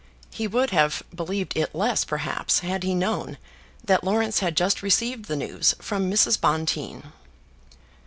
He 0.31 0.47
would 0.47 0.71
have 0.71 1.03
believed 1.13 1.55
it 1.55 1.75
less 1.75 2.03
perhaps 2.05 2.61
had 2.61 2.81
he 2.81 2.95
known 2.95 3.37
that 3.83 4.03
Laurence 4.03 4.39
had 4.39 4.57
just 4.57 4.81
received 4.81 5.25
the 5.25 5.35
news 5.35 5.75
from 5.77 6.09
Mrs. 6.09 6.41
Bonteen. 6.41 7.11